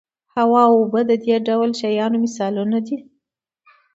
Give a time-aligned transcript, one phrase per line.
[0.33, 2.97] هوا او اوبه د دې ډول شیانو مثالونه دي.